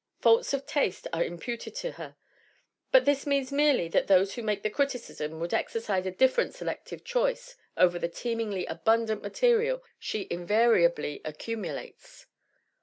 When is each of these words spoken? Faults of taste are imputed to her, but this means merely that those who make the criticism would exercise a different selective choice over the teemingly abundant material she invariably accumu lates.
Faults 0.19 0.51
of 0.51 0.65
taste 0.65 1.05
are 1.13 1.23
imputed 1.23 1.75
to 1.75 1.91
her, 1.91 2.15
but 2.91 3.05
this 3.05 3.27
means 3.27 3.51
merely 3.51 3.87
that 3.87 4.07
those 4.07 4.33
who 4.33 4.41
make 4.41 4.63
the 4.63 4.69
criticism 4.71 5.39
would 5.39 5.53
exercise 5.53 6.07
a 6.07 6.11
different 6.11 6.55
selective 6.55 7.03
choice 7.03 7.55
over 7.77 7.99
the 7.99 8.09
teemingly 8.09 8.65
abundant 8.65 9.21
material 9.21 9.83
she 9.99 10.25
invariably 10.31 11.21
accumu 11.23 11.75
lates. 11.75 12.25